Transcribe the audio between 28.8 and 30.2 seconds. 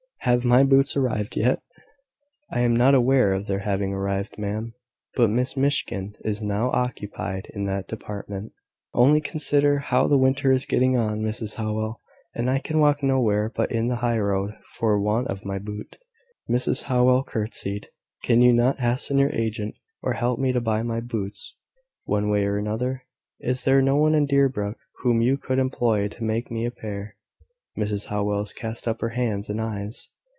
up her hands and eyes.